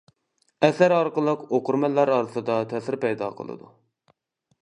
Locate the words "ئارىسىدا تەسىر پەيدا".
2.15-3.31